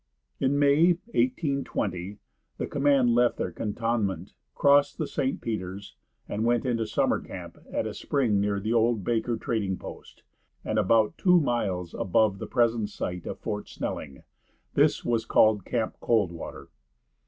[0.39, 2.17] In May, 1820,
[2.57, 5.39] the command left their cantonment, crossed the St.
[5.39, 5.95] Peter's
[6.27, 10.15] and went into summer camp at a spring near the old Baker trading house,
[10.65, 14.23] and about two miles above the present site of Fort Snelling.
[14.73, 16.69] This was called "Camp Coldwater."